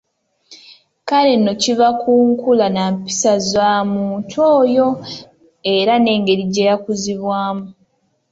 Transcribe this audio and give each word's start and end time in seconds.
Kale 1.07 1.31
nno 1.37 1.53
kiva 1.61 1.87
ku 2.01 2.11
nkula 2.29 2.65
nampisa 2.75 3.31
za 3.51 3.69
muntu 3.93 4.35
oyo 4.59 4.87
era 5.75 5.93
n'engeri 5.99 6.43
gye 6.53 6.69
yakuzibwamu. 6.69 7.65